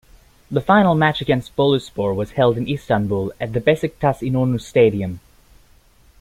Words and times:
The 0.49 0.61
final 0.61 0.95
match 0.95 1.21
against 1.21 1.55
Boluspor 1.55 2.15
was 2.15 2.31
held 2.31 2.57
in 2.57 2.67
Istanbul 2.67 3.31
at 3.39 3.53
the 3.53 3.61
Besiktas 3.61 4.27
Inonu 4.27 4.59
Stadium. 4.59 5.19